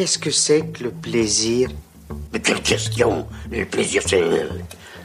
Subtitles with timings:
[0.00, 1.68] Qu'est-ce que c'est que le plaisir?
[2.32, 4.48] Mais quelle question Le plaisir, c'est.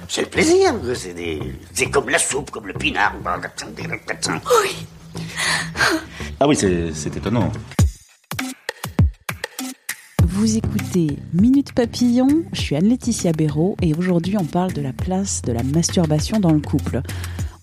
[0.08, 0.74] C'est le plaisir.
[0.94, 1.42] C'est des...
[1.74, 3.14] c'est comme la soupe, comme le pinard.
[4.64, 4.88] Oui.
[6.40, 7.52] Ah oui, c'est c'est étonnant.
[10.24, 15.42] Vous écoutez Minute Papillon, je suis Anne-Laetitia Béraud et aujourd'hui on parle de la place
[15.42, 17.02] de la masturbation dans le couple.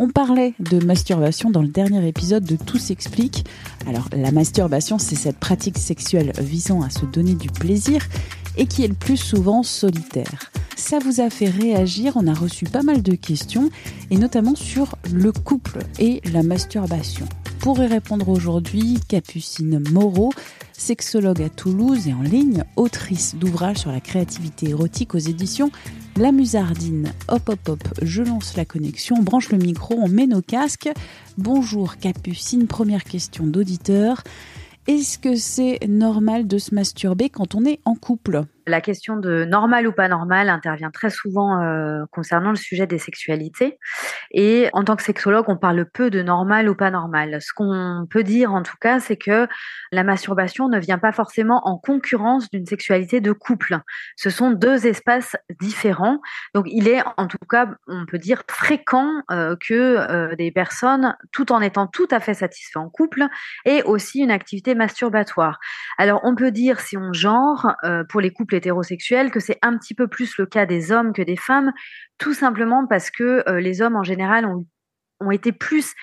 [0.02, 3.44] On parlait de masturbation dans le dernier épisode de Tout s'explique.
[3.86, 8.08] Alors la masturbation c'est cette pratique sexuelle visant à se donner du plaisir
[8.56, 10.50] et qui est le plus souvent solitaire.
[10.74, 13.70] Ça vous a fait réagir, on a reçu pas mal de questions
[14.10, 17.28] et notamment sur le couple et la masturbation.
[17.60, 20.32] Pour y répondre aujourd'hui, Capucine Moreau,
[20.72, 25.70] sexologue à Toulouse et en ligne, autrice d'ouvrages sur la créativité érotique aux éditions
[26.18, 27.14] La Musardine.
[27.28, 30.90] Hop hop hop, je lance la connexion, on branche le micro, on met nos casques.
[31.38, 34.22] Bonjour Capucine, première question d'auditeur.
[34.86, 38.44] Est-ce que c'est normal de se masturber quand on est en couple?
[38.66, 42.98] La question de normal ou pas normal intervient très souvent euh, concernant le sujet des
[42.98, 43.78] sexualités.
[44.30, 47.42] Et en tant que sexologue, on parle peu de normal ou pas normal.
[47.42, 49.48] Ce qu'on peut dire en tout cas, c'est que
[49.90, 53.80] la masturbation ne vient pas forcément en concurrence d'une sexualité de couple.
[54.14, 56.20] Ce sont deux espaces différents.
[56.54, 61.16] Donc il est en tout cas, on peut dire, fréquent euh, que euh, des personnes,
[61.32, 63.26] tout en étant tout à fait satisfaits en couple,
[63.64, 65.58] aient aussi une activité masturbatoire.
[65.98, 67.74] Alors on peut dire, si on genre,
[68.08, 71.22] pour les couples hétérosexuels, que c'est un petit peu plus le cas des hommes que
[71.22, 71.72] des femmes,
[72.18, 74.66] tout simplement parce que euh, les hommes en général ont,
[75.20, 75.94] ont été plus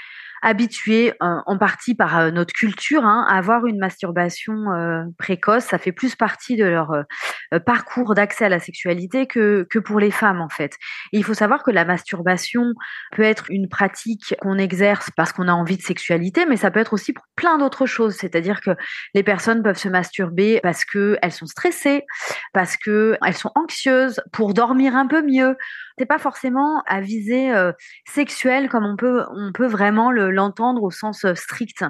[0.41, 5.65] habitués en partie par euh, notre culture hein, à avoir une masturbation euh, précoce.
[5.65, 9.99] Ça fait plus partie de leur euh, parcours d'accès à la sexualité que, que pour
[9.99, 10.77] les femmes en fait.
[11.11, 12.73] Il faut savoir que la masturbation
[13.11, 16.79] peut être une pratique qu'on exerce parce qu'on a envie de sexualité, mais ça peut
[16.79, 18.15] être aussi pour plein d'autres choses.
[18.15, 18.71] C'est-à-dire que
[19.13, 22.05] les personnes peuvent se masturber parce qu'elles sont stressées,
[22.53, 25.57] parce qu'elles sont anxieuses, pour dormir un peu mieux.
[25.99, 27.73] C'est pas forcément à viser euh,
[28.07, 31.83] sexuelle comme on peut, on peut vraiment le- l'entendre au sens euh, strict.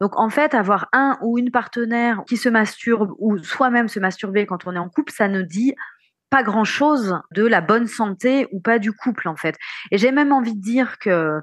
[0.00, 4.46] Donc en fait, avoir un ou une partenaire qui se masturbe ou soi-même se masturber
[4.46, 5.74] quand on est en couple, ça ne dit
[6.28, 9.56] pas grand-chose de la bonne santé ou pas du couple en fait.
[9.92, 11.40] Et j'ai même envie de dire que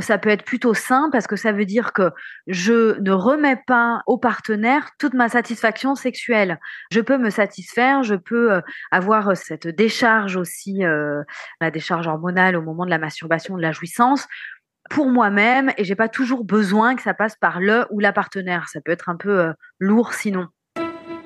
[0.00, 2.10] ça peut être plutôt sain parce que ça veut dire que
[2.46, 6.58] je ne remets pas au partenaire toute ma satisfaction sexuelle.
[6.90, 8.60] Je peux me satisfaire, je peux euh,
[8.90, 11.22] avoir euh, cette décharge aussi, euh,
[11.60, 14.26] la décharge hormonale au moment de la masturbation, de la jouissance
[14.90, 18.68] pour moi-même et j'ai pas toujours besoin que ça passe par le ou la partenaire.
[18.68, 20.48] Ça peut être un peu euh, lourd sinon.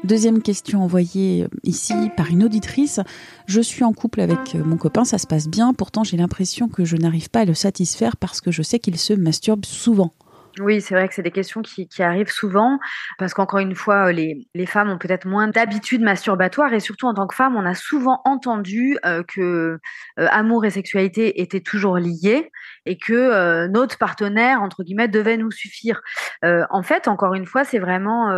[0.02, 3.00] Deuxième question envoyée euh, ici par une auditrice.
[3.46, 6.68] Je suis en couple avec euh, mon copain, ça se passe bien, pourtant j'ai l'impression
[6.68, 10.12] que je n'arrive pas à le satisfaire parce que je sais qu'il se masturbe souvent.
[10.58, 12.80] Oui, c'est vrai que c'est des questions qui, arrivent souvent
[13.18, 17.14] parce qu'encore une fois, euh, les, femmes ont peut-être moins d'habitudes masturbatoires et surtout en
[17.14, 19.78] tant que femme, on a souvent entendu que
[20.18, 22.50] euh, amour et sexualité étaient toujours liés
[22.84, 26.02] et que notre partenaire, entre guillemets, devait nous suffire.
[26.42, 28.32] En fait, encore une fois, c'est vraiment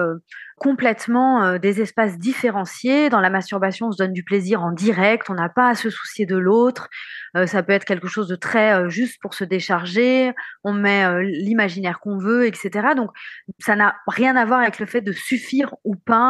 [0.58, 3.10] complètement euh, des espaces différenciés.
[3.10, 5.90] Dans la masturbation, on se donne du plaisir en direct, on n'a pas à se
[5.90, 6.88] soucier de l'autre.
[7.36, 10.32] Euh, ça peut être quelque chose de très euh, juste pour se décharger.
[10.64, 12.88] On met l'imaginaire qu'on veut, etc.
[12.96, 13.10] Donc,
[13.58, 16.22] ça n'a rien à voir avec le fait de suffire ou pas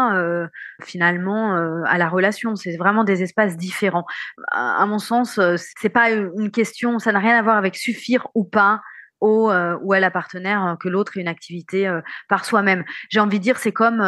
[0.82, 1.54] finalement
[1.84, 2.56] à la relation.
[2.56, 4.04] C'est vraiment des espaces différents.
[4.50, 6.98] À, à mon sens, c'est pas une question.
[6.98, 8.80] Ça n'a rien à voir avec suffire ou pas
[9.22, 12.84] euh, ou à la partenaire euh, que l'autre ait une activité euh, par soi-même.
[13.08, 14.02] J'ai envie de dire, c'est comme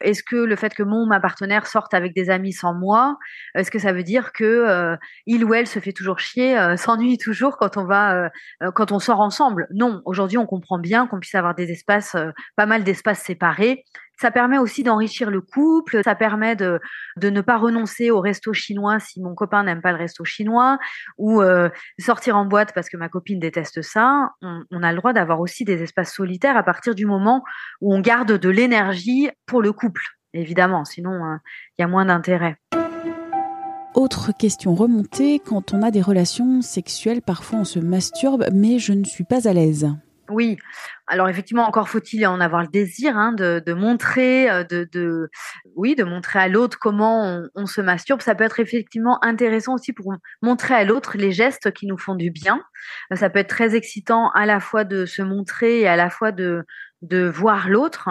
[0.00, 3.16] est-ce que le fait que mon ou ma partenaire sorte avec des amis sans moi,
[3.54, 4.96] est-ce que ça veut dire que
[5.26, 8.30] il ou elle se fait toujours chier, s'ennuie toujours quand on va
[8.74, 9.68] quand on sort ensemble?
[9.72, 12.16] Non, aujourd'hui on comprend bien qu'on puisse avoir des espaces,
[12.56, 13.84] pas mal d'espaces séparés.
[14.18, 16.80] Ça permet aussi d'enrichir le couple, ça permet de,
[17.22, 20.78] ne pas renoncer au resto chinois si mon copain n'aime pas le resto chinois,
[21.18, 21.68] ou euh,
[21.98, 24.30] sortir en boîte parce que ma copine déteste ça.
[24.40, 27.44] On, on a le droit d'avoir aussi des espaces solitaires à partir du moment
[27.80, 30.02] où on garde de l'énergie pour le couple,
[30.32, 31.36] évidemment, sinon euh,
[31.78, 32.56] il y a moins d'intérêt.
[33.94, 38.92] Autre question remontée, quand on a des relations sexuelles, parfois on se masturbe, mais je
[38.92, 39.88] ne suis pas à l'aise.
[40.28, 40.56] Oui,
[41.06, 45.30] alors effectivement, encore faut-il en avoir le désir hein, de, montrer, euh, de,
[45.76, 48.20] oui, de montrer à l'autre comment on, se masturbe.
[48.20, 52.14] Ça peut être effectivement intéressant aussi pour montrer à l'autre les gestes qui nous font
[52.14, 52.60] du bien.
[53.14, 56.32] Ça peut être très excitant à la fois de se montrer et à la fois
[56.32, 56.64] de,
[57.02, 58.08] de voir l'autre.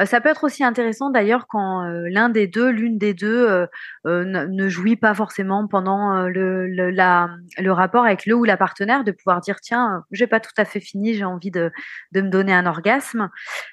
[0.00, 3.66] Euh, ça peut être aussi intéressant d'ailleurs quand euh, l'un des deux, l'une des deux
[4.06, 9.12] euh, ne, jouit pas forcément pendant le, le, rapport avec le ou la partenaire, de
[9.12, 11.70] pouvoir dire tiens, j'ai pas tout à fait fini, j'ai envie de,
[12.12, 13.30] de, me donner un orgasme.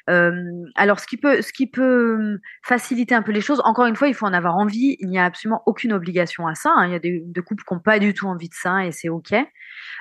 [0.08, 3.62] alors ce qui peut, ce qui peut faciliter un peu les choses.
[3.66, 4.98] Encore une fois, il faut en avoir envie.
[5.00, 6.74] Il n'y a absolument aucune obligation à ça.
[6.76, 6.88] Hein.
[6.88, 8.92] Il y a des, des couples qui n'ont pas du tout envie de ça et
[8.92, 9.34] c'est ok.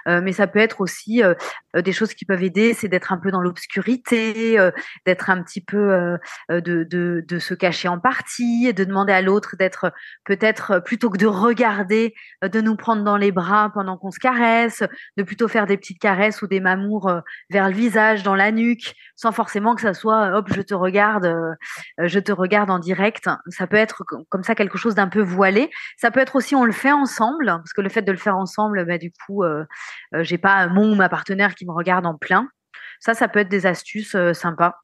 [0.09, 1.35] Euh, mais ça peut être aussi euh,
[1.76, 4.59] euh, des choses qui peuvent aider, c'est d'être un peu dans l'obscurité,
[5.06, 6.19] d'être un petit peu
[6.49, 9.93] de, se cacher en partie, de demander à l'autre d'être
[10.25, 14.82] peut-être plutôt que de regarder, de nous prendre dans les bras pendant qu'on se caresse,
[15.17, 17.11] de plutôt faire des petites caresses ou des mamours
[17.50, 21.35] vers le visage, dans la nuque, sans forcément que ça soit hop je te regarde,
[21.99, 23.29] je te regarde en direct.
[23.49, 25.70] Ça peut être comme ça quelque chose d'un peu voilé.
[25.97, 28.37] Ça peut être aussi on le fait ensemble, parce que le fait de le faire
[28.37, 29.43] ensemble, bah, du coup
[30.21, 32.49] j'ai pas mon ou ma partenaire qui me regarde en plein.
[33.01, 34.84] Ça, ça peut être des astuces euh, sympas.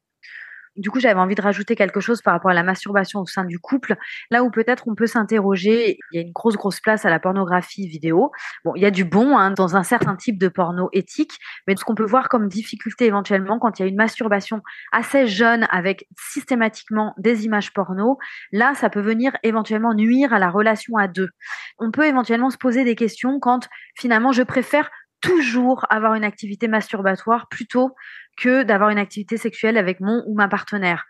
[0.77, 3.45] Du coup, j'avais envie de rajouter quelque chose par rapport à la masturbation au sein
[3.45, 3.97] du couple,
[4.31, 5.99] là où peut-être on peut s'interroger.
[6.13, 8.31] Il y a une grosse, grosse place à la pornographie vidéo.
[8.65, 11.75] Bon, il y a du bon hein, dans un certain type de porno éthique, mais
[11.77, 14.63] ce qu'on peut voir comme difficulté éventuellement quand il y a une masturbation
[14.93, 18.19] assez jeune avec systématiquement des images porno,
[18.53, 21.31] là, ça peut venir éventuellement nuire à la relation à deux.
[21.79, 24.91] On peut éventuellement se poser des questions quand finalement je préfère
[25.21, 27.95] toujours avoir une activité masturbatoire plutôt
[28.41, 31.07] que d'avoir une activité sexuelle avec mon ou ma partenaire.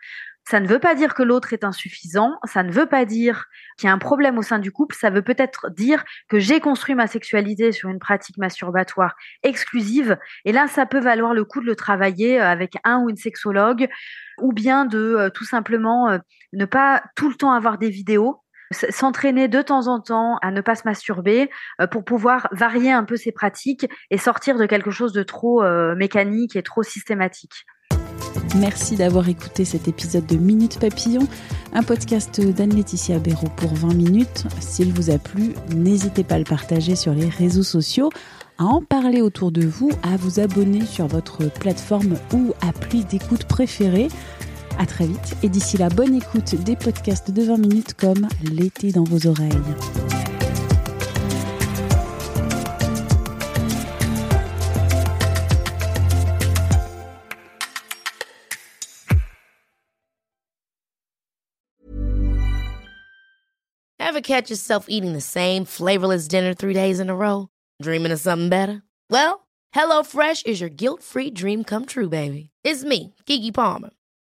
[0.49, 3.45] Ça ne veut pas dire que l'autre est insuffisant, ça ne veut pas dire
[3.77, 6.59] qu'il y a un problème au sein du couple, ça veut peut-être dire que j'ai
[6.59, 11.61] construit ma sexualité sur une pratique masturbatoire exclusive, et là, ça peut valoir le coup
[11.61, 13.87] de le travailler euh, avec un ou une sexologue,
[14.39, 16.17] ou bien de euh, tout simplement euh,
[16.53, 18.41] ne pas tout le temps avoir des vidéos,
[18.71, 23.03] s'entraîner de temps en temps à ne pas se masturber euh, pour pouvoir varier un
[23.03, 27.65] peu ses pratiques et sortir de quelque chose de trop euh, mécanique et trop systématique.
[28.57, 31.27] Merci d'avoir écouté cet épisode de Minute Papillon,
[31.73, 34.45] un podcast d'Anne-Laetitia Béraud pour 20 minutes.
[34.59, 38.09] S'il vous a plu, n'hésitez pas à le partager sur les réseaux sociaux,
[38.57, 43.45] à en parler autour de vous, à vous abonner sur votre plateforme ou appli d'écoute
[43.45, 44.09] préférée.
[44.77, 48.91] À très vite et d'ici là, bonne écoute des podcasts de 20 minutes comme L'été
[48.91, 49.51] dans vos oreilles.
[63.99, 67.47] Ever catch yourself eating the same flavorless dinner three days in a row?
[67.81, 68.83] Dreaming of something better?
[69.09, 72.49] Well, HelloFresh is your guilt-free dream come true, baby.
[72.63, 73.91] It's me, Kiki Palmer.